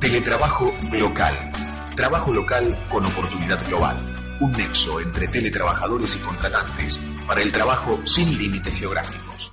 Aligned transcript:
Teletrabajo 0.00 0.72
local. 0.92 1.52
Trabajo 1.94 2.32
local 2.32 2.86
con 2.90 3.06
oportunidad 3.06 3.64
global. 3.68 4.38
Un 4.40 4.52
nexo 4.52 5.00
entre 5.00 5.28
teletrabajadores 5.28 6.16
y 6.16 6.18
contratantes 6.18 6.98
para 7.26 7.40
el 7.40 7.52
trabajo 7.52 8.04
sin 8.04 8.36
límites 8.36 8.74
geográficos. 8.74 9.52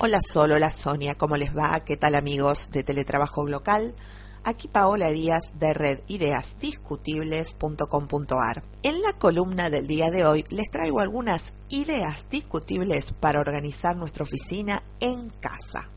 Hola 0.00 0.18
Sol, 0.20 0.52
hola 0.52 0.70
Sonia, 0.70 1.14
¿cómo 1.14 1.36
les 1.36 1.56
va? 1.56 1.84
¿Qué 1.84 1.96
tal 1.96 2.16
amigos 2.16 2.70
de 2.72 2.82
Teletrabajo 2.82 3.46
Local? 3.46 3.94
Aquí 4.42 4.68
Paola 4.68 5.10
Díaz 5.10 5.58
de 5.58 5.74
redideasdiscutibles.com.ar. 5.74 8.62
En 8.82 9.02
la 9.02 9.12
columna 9.12 9.68
del 9.68 9.86
día 9.86 10.10
de 10.10 10.24
hoy 10.24 10.46
les 10.48 10.70
traigo 10.70 11.00
algunas 11.00 11.52
ideas 11.68 12.26
discutibles 12.30 13.12
para 13.12 13.40
organizar 13.40 13.96
nuestra 13.96 14.24
oficina 14.24 14.82
en 14.98 15.28
casa. 15.28 15.90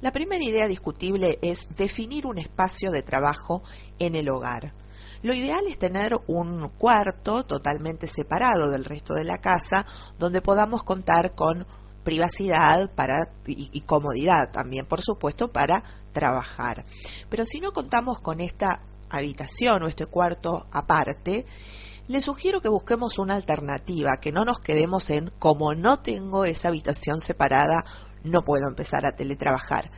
La 0.00 0.10
primera 0.10 0.42
idea 0.42 0.68
discutible 0.68 1.38
es 1.42 1.68
definir 1.76 2.24
un 2.24 2.38
espacio 2.38 2.90
de 2.90 3.02
trabajo 3.02 3.62
en 3.98 4.14
el 4.14 4.30
hogar. 4.30 4.72
Lo 5.22 5.34
ideal 5.34 5.66
es 5.68 5.76
tener 5.78 6.18
un 6.26 6.70
cuarto 6.70 7.44
totalmente 7.44 8.06
separado 8.06 8.70
del 8.70 8.86
resto 8.86 9.12
de 9.12 9.24
la 9.24 9.42
casa 9.42 9.84
donde 10.18 10.40
podamos 10.40 10.82
contar 10.82 11.34
con 11.34 11.66
privacidad 12.04 12.90
para, 12.94 13.28
y, 13.46 13.80
comodidad 13.80 14.52
también, 14.52 14.86
por 14.86 15.02
supuesto, 15.02 15.50
para 15.50 15.82
trabajar. 16.12 16.84
Pero 17.28 17.44
si 17.44 17.60
no 17.60 17.72
contamos 17.72 18.20
con 18.20 18.40
esta 18.40 18.80
habitación 19.10 19.82
o 19.82 19.88
este 19.88 20.06
cuarto 20.06 20.66
aparte, 20.70 21.46
le 22.06 22.20
sugiero 22.20 22.60
que 22.60 22.68
busquemos 22.68 23.18
una 23.18 23.34
alternativa, 23.34 24.18
que 24.20 24.30
no 24.30 24.44
nos 24.44 24.60
quedemos 24.60 25.08
en 25.10 25.30
como 25.38 25.74
no 25.74 26.00
tengo 26.00 26.44
esa 26.44 26.68
habitación 26.68 27.20
separada, 27.20 27.84
no 28.22 28.44
puedo 28.44 28.68
empezar 28.68 29.06
a 29.06 29.16
teletrabajar. 29.16 29.90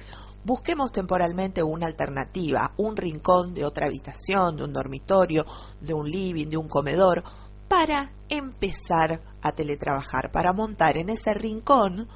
Busquemos 0.44 0.92
temporalmente 0.92 1.64
una 1.64 1.86
alternativa, 1.86 2.72
un 2.76 2.96
rincón 2.96 3.52
de 3.52 3.64
otra 3.64 3.86
habitación, 3.86 4.56
de 4.56 4.62
un 4.62 4.72
dormitorio, 4.72 5.44
de 5.80 5.92
un 5.92 6.08
living, 6.08 6.46
de 6.46 6.56
un 6.56 6.68
comedor, 6.68 7.24
para 7.68 8.10
empezar 8.28 9.20
a 9.42 9.52
teletrabajar, 9.52 10.30
para 10.32 10.52
montar 10.52 10.96
en 10.96 11.08
ese 11.08 11.34
rincón 11.34 12.08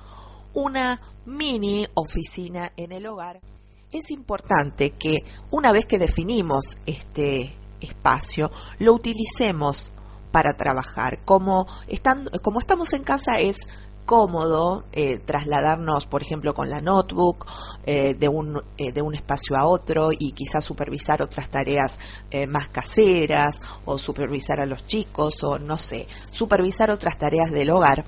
una 0.53 1.01
mini 1.27 1.87
oficina 1.95 2.73
en 2.77 2.93
el 2.93 3.07
hogar. 3.07 3.41
Es 3.93 4.11
importante 4.11 4.91
que 4.91 5.19
una 5.51 5.73
vez 5.73 5.87
que 5.87 5.99
definimos 5.99 6.79
este 6.87 7.57
espacio, 7.81 8.51
lo 8.79 8.95
utilicemos 8.95 9.93
para 10.31 10.57
trabajar. 10.57 11.25
Como, 11.25 11.67
como 12.43 12.61
estamos 12.61 12.93
en 12.93 13.03
casa 13.03 13.41
es 13.41 13.57
cómodo 14.05 14.85
eh, 14.93 15.19
trasladarnos, 15.19 16.07
por 16.07 16.23
ejemplo, 16.23 16.55
con 16.55 16.69
la 16.69 16.81
notebook 16.81 17.47
eh, 17.85 18.15
de, 18.15 18.29
un, 18.29 18.61
eh, 18.77 18.93
de 18.93 19.03
un 19.03 19.15
espacio 19.15 19.57
a 19.57 19.67
otro 19.67 20.11
y 20.13 20.33
quizás 20.33 20.65
supervisar 20.65 21.23
otras 21.23 21.49
tareas 21.49 21.99
más 22.49 22.69
caseras 22.69 23.61
o 23.85 23.99
supervisar 23.99 24.61
a 24.61 24.67
los 24.67 24.87
chicos 24.87 25.43
o 25.43 25.59
no 25.59 25.79
sé, 25.79 26.07
supervisar 26.31 26.91
otras 26.91 27.19
tareas 27.19 27.51
del 27.51 27.71
hogar. 27.71 28.05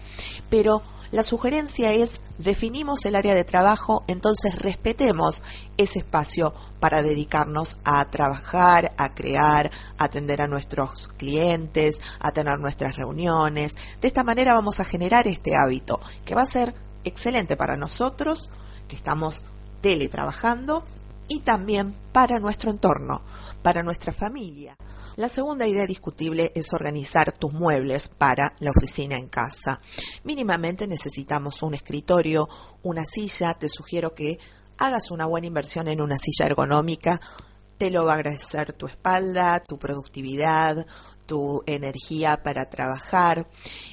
Pero 0.48 0.82
la 1.12 1.22
sugerencia 1.22 1.92
es 1.92 2.22
definimos 2.38 3.04
el 3.04 3.14
área 3.14 3.34
de 3.34 3.44
trabajo, 3.44 4.02
entonces 4.06 4.58
respetemos 4.58 5.42
ese 5.76 5.98
espacio 5.98 6.54
para 6.80 7.02
dedicarnos 7.02 7.76
a 7.84 8.02
trabajar, 8.06 8.92
a 8.96 9.14
crear, 9.14 9.70
a 9.98 10.04
atender 10.04 10.40
a 10.40 10.48
nuestros 10.48 11.08
clientes, 11.08 12.00
a 12.18 12.32
tener 12.32 12.58
nuestras 12.58 12.96
reuniones. 12.96 13.74
De 14.00 14.08
esta 14.08 14.24
manera 14.24 14.54
vamos 14.54 14.80
a 14.80 14.86
generar 14.86 15.28
este 15.28 15.54
hábito 15.54 16.00
que 16.24 16.34
va 16.34 16.42
a 16.42 16.46
ser 16.46 16.74
excelente 17.04 17.56
para 17.56 17.76
nosotros 17.76 18.48
que 18.88 18.96
estamos 18.96 19.44
teletrabajando 19.82 20.82
y 21.28 21.40
también 21.40 21.94
para 22.12 22.38
nuestro 22.38 22.70
entorno, 22.70 23.20
para 23.62 23.82
nuestra 23.82 24.14
familia. 24.14 24.76
La 25.16 25.28
segunda 25.28 25.66
idea 25.66 25.86
discutible 25.86 26.52
es 26.54 26.72
organizar 26.72 27.32
tus 27.32 27.52
muebles 27.52 28.08
para 28.08 28.54
la 28.60 28.70
oficina 28.70 29.18
en 29.18 29.28
casa. 29.28 29.78
Mínimamente 30.24 30.88
necesitamos 30.88 31.62
un 31.62 31.74
escritorio, 31.74 32.48
una 32.82 33.04
silla. 33.04 33.52
Te 33.52 33.68
sugiero 33.68 34.14
que 34.14 34.38
hagas 34.78 35.10
una 35.10 35.26
buena 35.26 35.48
inversión 35.48 35.88
en 35.88 36.00
una 36.00 36.16
silla 36.16 36.46
ergonómica. 36.46 37.20
Te 37.76 37.90
lo 37.90 38.06
va 38.06 38.12
a 38.12 38.16
agradecer 38.16 38.72
tu 38.72 38.86
espalda, 38.86 39.60
tu 39.60 39.78
productividad, 39.78 40.86
tu 41.26 41.62
energía 41.66 42.42
para 42.42 42.68
trabajar. 42.68 43.46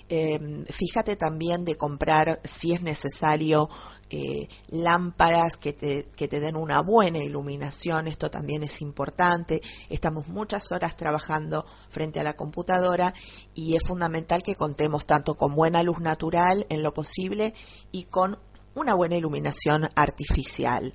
Em, 0.08 0.64
fíjate 0.66 1.16
también 1.16 1.66
de 1.66 1.76
comprar, 1.76 2.40
si 2.44 2.74
es 2.74 2.82
necesario, 2.82 3.70
eh, 4.12 4.48
lámparas 4.72 5.56
que 5.56 5.74
te, 5.74 6.10
que 6.16 6.28
te 6.28 6.40
den 6.40 6.56
una 6.56 6.82
buena 6.82 7.20
iluminación. 7.20 8.08
Esto 8.08 8.32
también 8.32 8.64
es 8.64 8.82
importante. 8.82 9.62
Estamos 9.90 10.28
muchas 10.28 10.72
horas 10.72 10.96
trabajando 10.96 11.66
frente 11.90 12.20
a 12.20 12.24
la 12.24 12.36
computadora 12.36 13.14
y 13.54 13.76
es 13.76 13.84
fundamental 13.88 14.42
que 14.42 14.56
contemos 14.56 15.06
tanto 15.06 15.36
con 15.36 15.54
buena 15.54 15.84
luz 15.84 16.00
natural 16.00 16.66
en 16.70 16.82
lo 16.82 16.94
posible 16.94 17.54
y 17.92 18.06
con 18.06 18.40
una 18.76 18.94
buena 18.94 19.16
iluminación 19.16 19.90
artificial. 19.96 20.94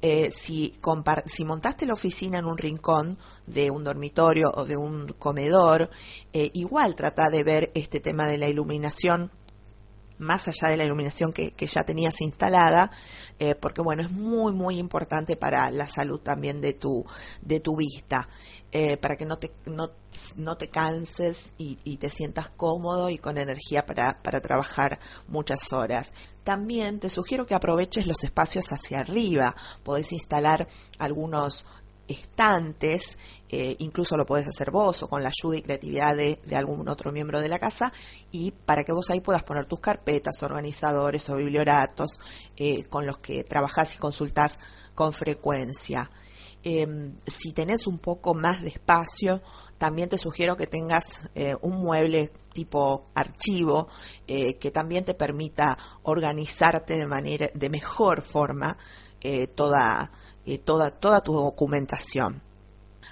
Eh, 0.00 0.30
si, 0.30 0.74
montaste 1.44 1.86
la 1.86 1.92
oficina 1.92 2.38
en 2.38 2.46
un 2.46 2.58
rincón 2.58 3.18
de 3.46 3.70
un 3.70 3.84
dormitorio 3.84 4.50
o 4.54 4.64
de 4.64 4.76
un 4.76 5.06
comedor, 5.18 5.90
eh, 6.32 6.50
igual 6.54 6.94
trata 6.94 7.28
de 7.30 7.44
ver 7.44 7.70
este 7.74 8.00
tema 8.00 8.26
de 8.26 8.38
la 8.38 8.48
iluminación 8.48 9.30
más 10.18 10.46
allá 10.46 10.68
de 10.68 10.76
la 10.76 10.84
iluminación 10.84 11.32
que, 11.32 11.52
ya 11.58 11.82
tenías 11.82 12.20
instalada, 12.20 12.92
eh, 13.40 13.56
porque 13.56 13.82
bueno, 13.82 14.02
es 14.02 14.10
muy, 14.12 14.52
muy 14.52 14.78
importante 14.78 15.36
para 15.36 15.68
la 15.72 15.88
salud 15.88 16.20
también 16.20 16.60
de 16.60 16.74
tu, 16.74 17.04
de 17.40 17.58
tu 17.58 17.74
vista, 17.76 18.28
para 19.00 19.16
que 19.16 19.26
no 19.26 19.38
te, 19.38 19.50
no, 19.66 19.90
no 20.36 20.56
te 20.56 20.68
canses 20.68 21.54
y, 21.58 21.76
y, 21.82 21.96
te 21.96 22.08
sientas 22.08 22.50
cómodo 22.50 23.10
y 23.10 23.18
con 23.18 23.36
energía 23.36 23.84
para, 23.84 24.22
para 24.22 24.40
trabajar 24.40 25.00
muchas 25.26 25.72
horas. 25.72 26.12
También 26.44 26.98
te 26.98 27.08
sugiero 27.08 27.46
que 27.46 27.54
aproveches 27.54 28.06
los 28.06 28.24
espacios 28.24 28.72
hacia 28.72 29.00
arriba, 29.00 29.54
podés 29.84 30.12
instalar 30.12 30.66
algunos 30.98 31.64
estantes, 32.08 33.16
eh, 33.48 33.76
incluso 33.78 34.16
lo 34.16 34.26
puedes 34.26 34.48
hacer 34.48 34.70
vos 34.70 35.02
o 35.02 35.08
con 35.08 35.22
la 35.22 35.30
ayuda 35.30 35.56
y 35.56 35.62
creatividad 35.62 36.16
de, 36.16 36.38
algún 36.54 36.88
otro 36.88 37.12
miembro 37.12 37.40
de 37.40 37.48
la 37.48 37.58
casa, 37.58 37.92
y 38.30 38.50
para 38.50 38.84
que 38.84 38.92
vos 38.92 39.10
ahí 39.10 39.20
puedas 39.20 39.42
poner 39.42 39.66
tus 39.66 39.80
carpetas, 39.80 40.42
organizadores 40.42 41.28
o 41.30 41.36
biblioratos 41.36 42.18
eh, 42.56 42.84
con 42.84 43.06
los 43.06 43.18
que 43.18 43.44
trabajás 43.44 43.94
y 43.94 43.98
consultás 43.98 44.58
con 44.94 45.12
frecuencia. 45.12 46.10
Em, 46.64 47.16
si 47.26 47.52
tenés 47.52 47.86
un 47.86 47.98
poco 47.98 48.34
más 48.34 48.62
de 48.62 48.68
espacio, 48.68 49.42
también 49.78 50.08
te 50.08 50.18
sugiero 50.18 50.56
que 50.56 50.66
tengas 50.66 51.28
eh, 51.34 51.56
un 51.60 51.78
mueble 51.78 52.30
tipo 52.52 53.06
archivo 53.14 53.88
que 54.26 54.70
también 54.70 55.06
te 55.06 55.14
permita 55.14 55.78
organizarte 56.02 56.98
de 56.98 57.06
manera 57.06 57.48
de 57.54 57.70
mejor 57.70 58.20
forma 58.20 58.76
toda 59.54 60.10
eh, 60.44 60.58
toda, 60.58 60.90
toda 60.90 61.20
tu 61.20 61.32
documentación. 61.34 62.42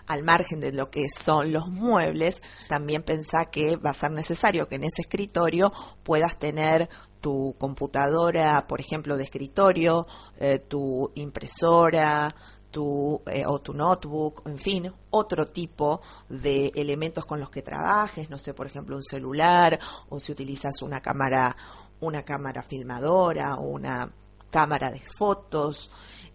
Al 0.07 0.25
margen 0.25 0.59
de 0.59 0.73
lo 0.73 0.91
que 0.91 1.09
son 1.09 1.53
los 1.53 1.69
muebles, 1.69 2.43
también 2.69 3.05
pensá 3.05 3.45
que 3.47 3.77
va 3.77 3.91
a 3.91 3.95
ser 3.95 4.11
necesario 4.11 4.67
que 4.67 4.75
en 4.75 4.85
ese 4.85 5.03
escritorio 5.03 5.73
puedas 6.03 6.37
tener 6.37 6.89
tu 7.21 7.55
computadora, 7.59 8.67
por 8.67 8.81
ejemplo, 8.81 9.17
de 9.17 9.25
escritorio, 9.25 10.09
eh, 10.39 10.59
tu 10.59 11.13
impresora, 11.15 12.29
tu, 12.71 13.23
eh, 13.27 13.45
o 13.47 13.61
tu 13.61 13.73
notebook, 13.75 14.43
en 14.47 14.59
fin, 14.59 14.93
otro 15.11 15.47
tipo 15.49 16.01
de 16.29 16.71
elementos 16.75 17.27
con 17.27 17.41
los 17.41 17.51
que 17.51 17.63
trabajes, 17.63 18.31
no 18.31 18.39
sé, 18.39 18.55
por 18.55 18.67
ejemplo, 18.67 18.97
un 18.97 19.03
celular, 19.03 19.79
o 20.09 20.19
si 20.21 20.33
utilizas 20.33 20.83
una 20.83 21.01
cámara, 21.01 21.57
una 22.01 22.23
cámara 22.23 22.63
filmadora 22.63 23.57
o 23.57 23.69
una 23.69 24.11
cámara 24.51 24.91
de 24.91 25.03
fotos, 25.19 25.91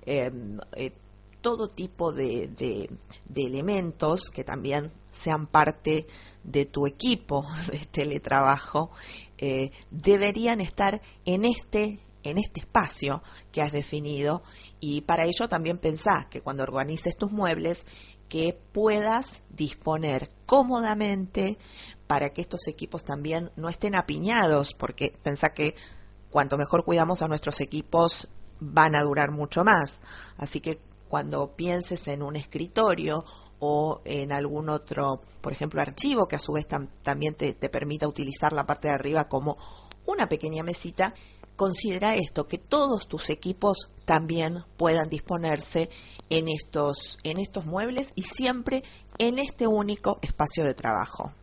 Em, 0.06 0.60
eh, 0.76 0.92
todo 1.42 1.70
tipo 1.70 2.12
de, 2.12 2.48
de, 2.48 2.90
elementos 3.36 4.30
que 4.32 4.44
también 4.44 4.92
sean 5.12 5.48
parte 5.48 6.08
de 6.44 6.66
tu 6.66 6.86
equipo 6.86 7.46
de 7.72 7.80
teletrabajo 7.92 8.92
eh, 9.38 9.72
deberían 9.92 10.62
estar 10.62 11.02
en 11.26 11.46
este 11.46 12.00
en 12.30 12.38
este 12.38 12.62
espacio 12.62 13.24
que 13.52 13.62
has 13.62 13.72
definido 13.72 14.44
y 14.80 15.02
para 15.02 15.26
ello 15.26 15.48
también 15.48 15.78
pensás 15.78 16.26
que 16.28 16.42
cuando 16.42 16.64
organices 16.64 17.16
tus 17.18 17.32
muebles 17.32 17.86
que 18.30 18.60
puedas 18.72 19.44
disponer 19.50 20.30
cómodamente 20.46 21.58
para 22.08 22.32
que 22.32 22.42
estos 22.42 22.68
equipos 22.68 23.04
también 23.04 23.52
no 23.56 23.70
estén 23.70 23.96
apiñados, 23.96 24.74
porque 24.74 25.16
pensá 25.24 25.54
que 25.54 25.76
cuanto 26.30 26.58
mejor 26.58 26.84
cuidamos 26.86 27.22
a 27.22 27.28
nuestros 27.28 27.62
equipos 27.62 28.28
van 28.60 28.96
a 28.96 29.04
durar 29.04 29.32
mucho 29.32 29.64
más. 29.64 30.02
Así 30.38 30.60
que 30.60 30.80
cuando 31.08 31.56
pienses 31.56 32.08
en 32.08 32.22
un 32.22 32.36
escritorio 32.36 33.26
o 33.60 34.02
en 34.06 34.32
algún 34.32 34.70
otro, 34.70 35.22
por 35.42 35.54
ejemplo, 35.54 35.82
archivo 35.82 36.28
que 36.28 36.36
a 36.36 36.40
su 36.40 36.54
vez 36.54 36.68
también 36.68 37.36
te, 37.36 37.54
te 37.54 37.70
permita 37.70 38.08
utilizar 38.08 38.54
la 38.54 38.66
parte 38.66 38.88
de 38.88 38.96
arriba 38.96 39.28
como 39.28 39.58
una 40.06 40.30
pequeña 40.30 40.64
mesita, 40.64 41.14
considera 41.56 42.16
esto, 42.16 42.48
que 42.48 42.58
todos 42.58 43.08
tus 43.08 43.30
equipos 43.30 43.90
también 44.06 44.64
puedan 44.78 45.10
disponerse 45.10 45.90
en 46.30 46.48
estos, 46.48 47.18
en 47.24 47.40
estos 47.40 47.66
muebles 47.66 48.12
y 48.16 48.24
siempre 48.24 48.84
en 49.18 49.40
este 49.40 49.68
único 49.68 50.20
espacio 50.22 50.64
de 50.64 50.74
trabajo. 50.74 51.34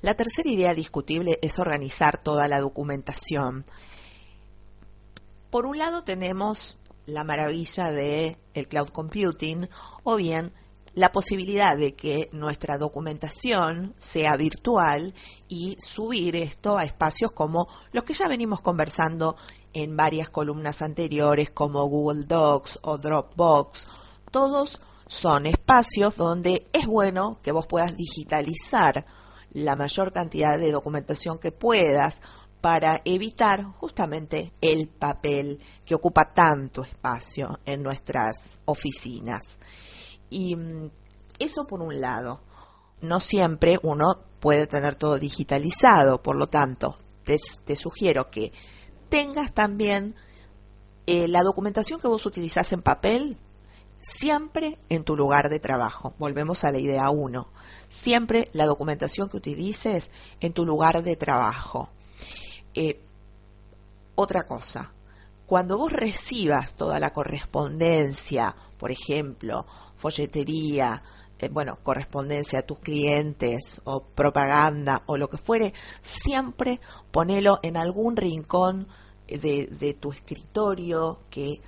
La 0.00 0.14
tercera 0.14 0.50
idea 0.50 0.74
discutible 0.74 1.38
es 1.42 1.58
organizar 1.58 2.22
toda 2.22 2.48
la 2.48 2.60
documentación. 2.60 3.64
Por 5.50 5.66
un 5.66 5.78
lado 5.78 6.02
tenemos 6.02 6.78
la 7.06 7.24
maravilla 7.24 7.90
de 7.90 8.36
el 8.54 8.68
cloud 8.68 8.88
computing 8.88 9.68
o 10.02 10.16
bien 10.16 10.52
la 10.94 11.10
posibilidad 11.12 11.76
de 11.76 11.94
que 11.94 12.28
nuestra 12.32 12.78
documentación 12.78 13.94
sea 13.98 14.36
virtual 14.36 15.14
y 15.48 15.76
subir 15.80 16.36
esto 16.36 16.76
a 16.76 16.84
espacios 16.84 17.32
como 17.32 17.68
los 17.92 18.04
que 18.04 18.14
ya 18.14 18.28
venimos 18.28 18.60
conversando 18.60 19.36
en 19.72 19.96
varias 19.96 20.28
columnas 20.28 20.82
anteriores 20.82 21.50
como 21.50 21.86
Google 21.86 22.24
Docs 22.24 22.80
o 22.82 22.98
Dropbox. 22.98 23.88
Todos 24.30 24.80
son 25.06 25.46
espacios 25.46 26.16
donde 26.16 26.66
es 26.72 26.86
bueno 26.86 27.38
que 27.42 27.52
vos 27.52 27.66
puedas 27.66 27.96
digitalizar 27.96 29.04
la 29.52 29.76
mayor 29.76 30.12
cantidad 30.12 30.58
de 30.58 30.72
documentación 30.72 31.38
que 31.38 31.52
puedas 31.52 32.20
para 32.60 33.02
evitar 33.04 33.64
justamente 33.74 34.52
el 34.60 34.88
papel 34.88 35.58
que 35.84 35.94
ocupa 35.94 36.32
tanto 36.32 36.82
espacio 36.82 37.58
en 37.66 37.82
nuestras 37.82 38.60
oficinas. 38.66 39.58
Y 40.32 40.56
mm, 40.56 40.90
eso 41.38 41.66
por 41.66 41.82
un 41.82 42.00
lado. 42.00 42.40
No 43.02 43.20
siempre 43.20 43.78
uno 43.82 44.16
puede 44.40 44.66
tener 44.66 44.94
todo 44.94 45.18
digitalizado, 45.18 46.22
por 46.22 46.36
lo 46.36 46.48
tanto, 46.48 46.96
te, 47.24 47.76
sugiero 47.76 48.30
que 48.30 48.52
tengas 49.08 49.52
también 49.52 50.14
eh, 51.06 51.28
la 51.28 51.42
documentación 51.42 52.00
que 52.00 52.08
vos 52.08 52.26
utilizás 52.26 52.72
en 52.72 52.82
papel 52.82 53.36
siempre 54.00 54.78
en 54.88 55.04
tu 55.04 55.16
lugar 55.16 55.48
de 55.48 55.60
trabajo. 55.60 56.14
Volvemos 56.18 56.64
a 56.64 56.72
la 56.72 56.78
idea 56.78 57.10
1. 57.10 57.48
Siempre 57.88 58.48
la 58.52 58.66
documentación 58.66 59.28
que 59.28 59.36
utilices 59.36 60.10
en 60.40 60.52
tu 60.52 60.64
lugar 60.64 61.02
de 61.02 61.16
trabajo. 61.16 61.90
Eh, 62.74 63.00
otra 64.14 64.46
cosa, 64.46 64.92
cuando 65.46 65.78
vos 65.78 65.92
recibas 65.92 66.74
toda 66.74 66.98
la 66.98 67.12
correspondencia, 67.12 68.56
por 68.78 68.90
ejemplo, 68.90 69.66
folletería, 70.02 71.00
eh, 71.38 71.48
bueno, 71.48 71.78
correspondencia 71.82 72.58
a 72.58 72.62
tus 72.62 72.80
clientes 72.80 73.80
o 73.84 74.02
propaganda 74.02 75.04
o 75.06 75.16
lo 75.16 75.28
que 75.28 75.36
fuere, 75.36 75.72
siempre 76.02 76.80
ponelo 77.12 77.60
en 77.62 77.76
algún 77.76 78.16
rincón 78.16 78.88
de, 79.28 79.68
de 79.68 79.94
tu 79.94 80.10
escritorio 80.10 81.20
que 81.30 81.60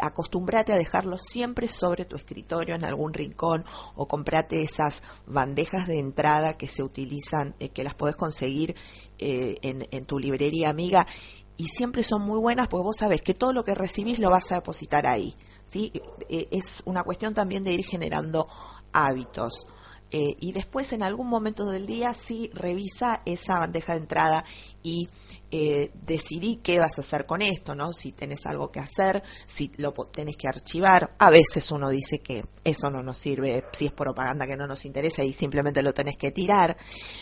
acostúmbrate 0.00 0.72
a 0.72 0.76
dejarlo 0.76 1.18
siempre 1.18 1.66
sobre 1.66 2.04
tu 2.04 2.14
escritorio 2.14 2.76
en 2.76 2.84
algún 2.84 3.12
rincón 3.12 3.64
o 3.96 4.06
comprate 4.06 4.62
esas 4.62 5.02
bandejas 5.26 5.88
de 5.88 5.98
entrada 5.98 6.56
que 6.56 6.68
se 6.68 6.84
utilizan, 6.84 7.56
eh, 7.58 7.70
que 7.70 7.82
las 7.82 7.94
podés 7.94 8.14
conseguir 8.14 8.76
eh, 9.18 9.56
en, 9.62 9.88
en, 9.90 10.04
tu 10.06 10.20
librería 10.20 10.70
amiga 10.70 11.08
y 11.56 11.64
siempre 11.64 12.04
son 12.04 12.22
muy 12.22 12.38
buenas 12.38 12.68
porque 12.68 12.84
vos 12.84 12.96
sabés 12.98 13.20
que 13.20 13.34
todo 13.34 13.52
lo 13.52 13.64
que 13.64 13.74
recibís 13.74 14.20
lo 14.20 14.30
vas 14.30 14.52
a 14.52 14.54
depositar 14.54 15.08
ahí. 15.08 15.34
¿Sí? 15.70 15.92
Eh, 16.28 16.48
es 16.50 16.82
una 16.86 17.02
cuestión 17.02 17.34
también 17.34 17.62
de 17.62 17.72
ir 17.72 17.84
generando 17.84 18.48
hábitos. 18.92 19.66
Eh, 20.12 20.34
y 20.40 20.50
después 20.50 20.92
en 20.92 21.04
algún 21.04 21.28
momento 21.28 21.66
del 21.66 21.86
día 21.86 22.14
sí 22.14 22.50
revisa 22.52 23.22
esa 23.24 23.60
bandeja 23.60 23.92
de 23.92 24.00
entrada 24.00 24.44
y 24.82 25.08
eh, 25.52 25.92
decidí 26.02 26.56
qué 26.56 26.80
vas 26.80 26.98
a 26.98 27.02
hacer 27.02 27.26
con 27.26 27.42
esto, 27.42 27.76
¿no? 27.76 27.92
Si 27.92 28.10
tenés 28.10 28.44
algo 28.46 28.72
que 28.72 28.80
hacer, 28.80 29.22
si 29.46 29.70
lo 29.76 29.92
tenés 29.92 30.36
que 30.36 30.48
archivar. 30.48 31.14
A 31.18 31.30
veces 31.30 31.70
uno 31.70 31.88
dice 31.90 32.18
que 32.18 32.44
eso 32.64 32.90
no 32.90 33.04
nos 33.04 33.18
sirve, 33.18 33.64
si 33.72 33.86
es 33.86 33.92
propaganda 33.92 34.48
que 34.48 34.56
no 34.56 34.66
nos 34.66 34.84
interesa 34.84 35.22
y 35.22 35.32
simplemente 35.32 35.80
lo 35.80 35.94
tenés 35.94 36.16
que 36.16 36.32
tirar. 36.32 36.76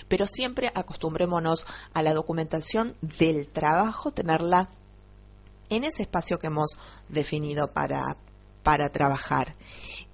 Pero 0.09 0.27
siempre 0.27 0.73
acostumbrémonos 0.75 1.67
a 1.93 2.03
la 2.03 2.15
documentación 2.15 2.97
del 3.03 3.51
trabajo, 3.51 4.13
tenerla 4.13 4.71
en 5.69 5.85
ese 5.85 6.03
espacio 6.05 6.39
que 6.39 6.47
hemos 6.47 6.79
definido 7.11 7.71
para, 7.73 8.17
para 8.63 8.91
trabajar. 8.91 9.55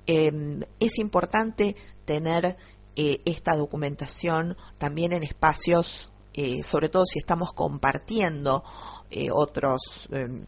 Em, 0.06 0.60
es 0.80 0.98
importante 0.98 1.76
tener 2.04 2.56
eh, 2.96 3.20
esta 3.24 3.56
documentación 3.56 4.56
también 4.78 5.12
en 5.12 5.22
espacios, 5.22 6.10
eh, 6.34 6.62
sobre 6.62 6.88
todo 6.88 7.04
si 7.06 7.18
estamos 7.18 7.52
compartiendo 7.52 8.62
eh, 9.10 9.30
otros 9.32 10.08
em, 10.12 10.46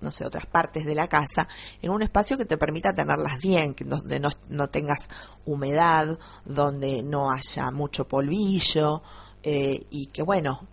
no 0.00 0.10
sé, 0.10 0.24
otras 0.24 0.46
partes 0.46 0.86
de 0.86 0.94
la 0.94 1.08
casa, 1.08 1.46
en 1.82 1.90
un 1.90 2.00
espacio 2.02 2.38
que 2.38 2.46
te 2.46 2.56
permita 2.56 2.94
tenerlas 2.94 3.38
bien, 3.38 3.74
que 3.74 3.84
donde 3.84 4.18
no, 4.18 4.30
no 4.48 4.68
tengas 4.68 5.08
humedad, 5.44 6.18
donde 6.46 7.02
no 7.02 7.30
haya 7.30 7.70
mucho 7.70 8.08
polvillo 8.08 9.02
y 9.42 10.06
que, 10.06 10.22
bueno, 10.22 10.66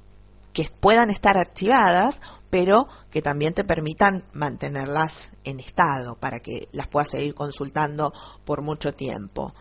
que 0.54 0.66
puedan 0.80 1.10
estar 1.10 1.38
archivadas, 1.38 2.22
pero 2.50 2.88
que 3.10 3.22
también 3.22 3.54
te 3.54 3.64
permitan 3.64 4.24
mantenerlas 4.34 5.32
en 5.44 5.60
estado 5.60 6.16
para 6.20 6.40
que 6.40 6.70
las 6.72 6.88
puedas 6.88 7.10
seguir 7.10 7.34
consultando 7.34 8.14
por 8.46 8.62
mucho 8.62 8.94
tiempo. 8.94 9.54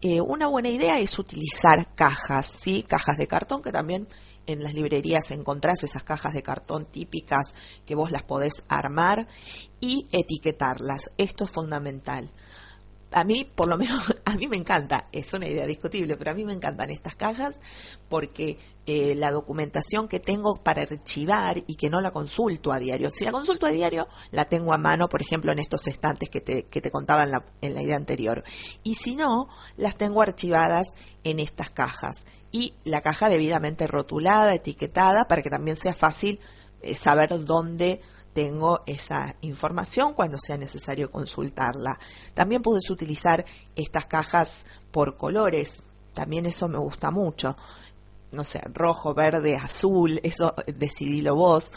Eh, 0.00 0.20
una 0.20 0.46
buena 0.46 0.68
idea 0.68 0.98
es 0.98 1.18
utilizar 1.18 1.94
cajas, 1.94 2.46
¿sí? 2.46 2.84
Cajas 2.84 3.18
de 3.18 3.26
cartón 3.26 3.62
que 3.62 3.72
también 3.72 4.08
en 4.46 4.62
las 4.62 4.74
librerías 4.74 5.30
encontrás 5.30 5.82
esas 5.84 6.04
cajas 6.04 6.32
de 6.32 6.42
cartón 6.42 6.86
típicas 6.86 7.54
que 7.84 7.94
vos 7.94 8.10
las 8.10 8.22
podés 8.22 8.62
armar 8.68 9.28
y 9.80 10.06
etiquetarlas. 10.10 11.10
Esto 11.18 11.44
es 11.44 11.50
fundamental 11.50 12.30
a 13.12 13.24
mí, 13.24 13.44
por 13.44 13.68
lo 13.68 13.78
menos, 13.78 14.14
a 14.24 14.34
mí 14.34 14.46
me 14.46 14.56
encanta, 14.56 15.08
es 15.12 15.32
una 15.32 15.48
idea 15.48 15.66
discutible, 15.66 16.16
pero 16.16 16.30
a 16.30 16.34
mí 16.34 16.44
me 16.44 16.52
encantan 16.52 16.90
estas 16.90 17.14
cajas 17.14 17.60
porque 18.08 18.58
eh, 18.86 19.14
la 19.14 19.30
documentación 19.30 20.08
que 20.08 20.20
tengo 20.20 20.56
para 20.56 20.82
archivar 20.82 21.58
y 21.66 21.76
que 21.76 21.90
no 21.90 22.00
la 22.00 22.10
consulto 22.10 22.72
a 22.72 22.78
diario, 22.78 23.10
si 23.10 23.24
la 23.24 23.32
consulto 23.32 23.66
a 23.66 23.70
diario, 23.70 24.08
la 24.30 24.46
tengo 24.46 24.72
a 24.72 24.78
mano, 24.78 25.08
por 25.08 25.20
ejemplo, 25.20 25.52
en 25.52 25.58
estos 25.58 25.86
estantes 25.86 26.30
que 26.30 26.40
te, 26.40 26.64
que 26.64 26.80
te 26.80 26.90
contaba 26.90 27.24
en 27.24 27.32
la, 27.32 27.44
en 27.60 27.74
la 27.74 27.82
idea 27.82 27.96
anterior. 27.96 28.44
Y 28.82 28.94
si 28.94 29.14
no, 29.14 29.48
las 29.76 29.96
tengo 29.96 30.22
archivadas 30.22 30.88
en 31.24 31.40
estas 31.40 31.70
cajas. 31.70 32.24
Y 32.50 32.74
la 32.84 33.02
caja 33.02 33.28
debidamente 33.28 33.86
rotulada, 33.86 34.54
etiquetada, 34.54 35.28
para 35.28 35.42
que 35.42 35.50
también 35.50 35.76
sea 35.76 35.94
fácil 35.94 36.40
eh, 36.80 36.94
saber 36.94 37.44
dónde 37.44 38.00
tengo 38.38 38.84
esa 38.86 39.34
información 39.40 40.14
cuando 40.14 40.38
sea 40.38 40.56
necesario 40.56 41.10
consultarla. 41.10 41.98
También 42.34 42.62
puedes 42.62 42.88
utilizar 42.88 43.44
estas 43.74 44.06
cajas 44.06 44.62
por 44.92 45.16
colores, 45.16 45.82
también 46.14 46.46
eso 46.46 46.68
me 46.68 46.78
gusta 46.78 47.10
mucho. 47.10 47.56
No 48.30 48.44
sé, 48.44 48.60
rojo, 48.72 49.12
verde, 49.12 49.56
azul, 49.56 50.20
eso 50.22 50.54
decidilo 50.72 51.34
vos, 51.34 51.72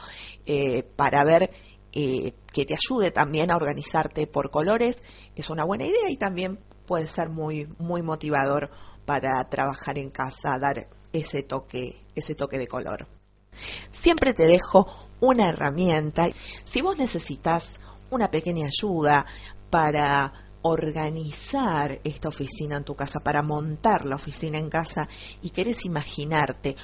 eh, 0.45 0.83
para 0.83 1.23
ver 1.23 1.49
eh, 1.93 2.35
que 2.53 2.67
te 2.67 2.75
ayude 2.75 3.09
también 3.09 3.49
a 3.49 3.55
organizarte 3.55 4.27
por 4.27 4.51
colores, 4.51 5.01
es 5.35 5.49
una 5.49 5.63
buena 5.63 5.85
idea 5.85 6.11
y 6.11 6.17
también 6.17 6.59
puede 6.85 7.07
ser 7.07 7.29
muy, 7.29 7.73
muy 7.79 8.03
motivador 8.03 8.69
para 9.05 9.43
trabajar 9.49 9.97
en 9.97 10.11
casa, 10.11 10.59
dar 10.59 10.87
ese 11.11 11.41
toque, 11.41 12.03
ese 12.13 12.35
toque 12.35 12.59
de 12.59 12.67
color. 12.67 13.07
Siempre 13.91 14.33
te 14.33 14.47
dejo 14.47 14.87
una 15.19 15.49
herramienta. 15.49 16.27
Si 16.63 16.81
vos 16.81 16.97
necesitas 16.97 17.79
una 18.09 18.29
pequeña 18.29 18.67
ayuda 18.67 19.25
para 19.69 20.33
organizar 20.63 21.99
esta 22.03 22.29
oficina 22.29 22.77
en 22.77 22.83
tu 22.83 22.95
casa, 22.95 23.19
para 23.21 23.41
montar 23.41 24.05
la 24.05 24.15
oficina 24.15 24.57
en 24.57 24.69
casa 24.69 25.07
y 25.41 25.49
querés 25.49 25.85
imaginarte 25.85 26.75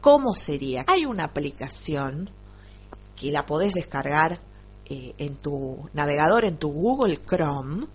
cómo 0.00 0.34
sería, 0.34 0.84
hay 0.86 1.04
una 1.04 1.24
aplicación 1.24 2.30
que 3.16 3.32
la 3.32 3.44
podés 3.44 3.74
descargar 3.74 4.38
eh, 4.86 5.14
en 5.18 5.36
tu 5.36 5.88
navegador, 5.92 6.44
en 6.44 6.56
tu 6.56 6.72
Google 6.72 7.20
Chrome, 7.24 7.86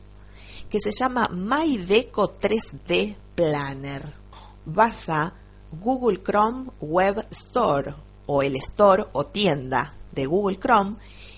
que 0.69 0.79
se 0.79 0.91
llama 0.91 1.27
MyDeco 1.31 2.35
3D 2.35 3.15
Planner. 3.35 4.03
Vas 4.65 5.09
a 5.09 5.33
Google 5.79 6.21
Chrome 6.23 6.71
Web 6.79 7.27
Store 7.31 7.95
o 8.27 8.41
el 8.41 8.55
store 8.57 9.05
o 9.13 9.25
tienda 9.27 9.95
de 10.11 10.25
Google 10.25 10.57
Chrome 10.59 10.95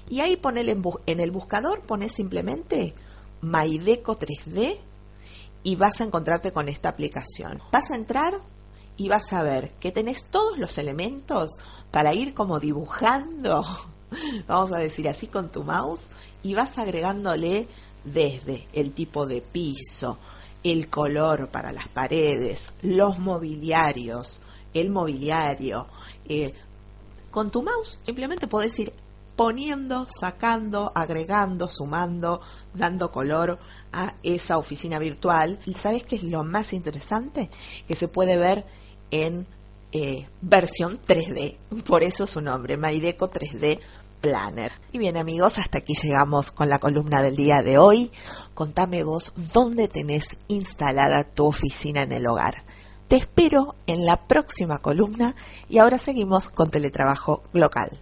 y 0.10 0.22
ahí 0.22 0.38
ponele 0.38 0.72
en, 0.72 0.84
en 1.06 1.20
el 1.20 1.32
buscador, 1.32 1.82
pones 1.82 2.13
simplemente 2.13 2.94
MyDeco 3.41 4.17
3D 4.17 4.77
y 5.63 5.75
vas 5.75 6.00
a 6.00 6.06
encontrarte 6.06 6.51
con 6.53 6.70
esta 6.70 6.89
aplicación. 6.89 7.60
Vas 7.72 7.91
a 7.91 7.96
entrar 7.96 8.39
y 8.96 9.10
vas 9.10 9.32
a 9.34 9.44
ver 9.44 9.72
que 9.79 9.91
tenés 9.91 10.25
todos 10.25 10.58
los 10.58 10.77
elementos 10.77 11.51
para 11.91 12.13
ir 12.13 12.34
como 12.34 12.60
dibujando, 12.60 13.65
vamos 14.48 14.72
a 14.72 14.77
decir 14.77 15.08
así 15.08 15.27
con 15.27 15.50
tu 15.50 15.63
mouse, 15.63 16.10
y 16.44 16.53
vas 16.53 16.77
agregándole 16.77 17.67
desde 18.03 18.67
el 18.74 18.94
tipo 18.94 19.25
de 19.25 19.41
piso, 19.41 20.17
el 20.63 20.89
color 20.89 21.49
para 21.49 21.71
las 21.71 21.87
paredes, 21.87 22.73
los 22.81 23.19
mobiliarios, 23.19 24.41
el 24.73 24.89
mobiliario. 24.89 25.87
Eh, 26.25 26.53
con 27.31 27.51
tu 27.51 27.63
mouse 27.63 27.99
simplemente 28.03 28.47
puedes 28.47 28.77
ir 28.79 28.93
poniendo, 29.35 30.07
sacando, 30.09 30.91
agregando, 30.95 31.69
sumando, 31.69 32.41
dando 32.73 33.11
color 33.11 33.59
a 33.93 34.15
esa 34.23 34.57
oficina 34.57 34.99
virtual. 34.99 35.59
¿Y 35.65 35.75
sabes 35.75 36.03
qué 36.03 36.15
es 36.15 36.23
lo 36.23 36.43
más 36.43 36.73
interesante? 36.73 37.49
Que 37.87 37.95
se 37.95 38.07
puede 38.07 38.35
ver 38.35 38.65
en 39.11 39.45
eh, 39.91 40.27
versión 40.41 40.99
3D. 40.99 41.57
Por 41.85 42.03
eso 42.03 42.25
su 42.27 42.41
nombre, 42.41 42.77
Maideco 42.77 43.29
3D 43.29 43.79
Planner. 44.21 44.71
Y 44.91 44.97
bien 44.97 45.17
amigos, 45.17 45.57
hasta 45.57 45.79
aquí 45.79 45.93
llegamos 45.93 46.51
con 46.51 46.69
la 46.69 46.79
columna 46.79 47.21
del 47.21 47.36
día 47.36 47.62
de 47.62 47.77
hoy. 47.77 48.12
Contame 48.53 49.03
vos 49.03 49.33
dónde 49.53 49.88
tenés 49.88 50.38
instalada 50.47 51.24
tu 51.24 51.45
oficina 51.45 52.01
en 52.01 52.12
el 52.12 52.27
hogar. 52.27 52.63
Te 53.07 53.15
espero 53.15 53.75
en 53.86 54.05
la 54.05 54.27
próxima 54.27 54.79
columna 54.79 55.36
y 55.69 55.77
ahora 55.77 55.97
seguimos 55.97 56.50
con 56.50 56.69
teletrabajo 56.69 57.43
local. 57.53 58.01